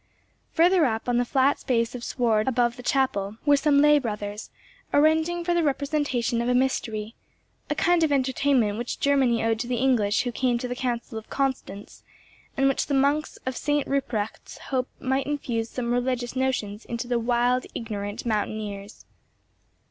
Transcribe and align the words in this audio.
Further 0.53 0.87
up, 0.87 1.07
on 1.07 1.17
the 1.19 1.23
flat 1.25 1.59
space 1.59 1.93
of 1.93 2.03
sward 2.03 2.47
above 2.47 2.75
the 2.75 2.81
chapel, 2.81 3.37
were 3.45 3.55
some 3.55 3.81
lay 3.81 3.99
brothers, 3.99 4.49
arranging 4.91 5.45
for 5.45 5.53
the 5.53 5.61
representation 5.61 6.41
of 6.41 6.49
a 6.49 6.55
mystery—a 6.55 7.75
kind 7.75 8.01
of 8.03 8.11
entertainment 8.11 8.79
which 8.79 8.99
Germany 8.99 9.43
owed 9.43 9.59
to 9.59 9.67
the 9.67 9.75
English 9.75 10.23
who 10.23 10.31
came 10.31 10.57
to 10.57 10.67
the 10.67 10.73
Council 10.75 11.19
of 11.19 11.29
Constance, 11.29 12.01
and 12.57 12.67
which 12.67 12.87
the 12.87 12.95
monks 12.95 13.37
of 13.45 13.55
St. 13.55 13.87
Ruprecht's 13.87 14.57
hoped 14.73 14.99
might 14.99 15.27
infuse 15.27 15.69
some 15.69 15.91
religious 15.93 16.35
notions 16.35 16.83
into 16.85 17.07
the 17.07 17.19
wild, 17.19 17.67
ignorant 17.75 18.25
mountaineers. 18.25 19.05